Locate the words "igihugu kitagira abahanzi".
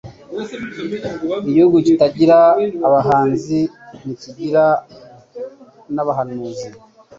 1.49-3.59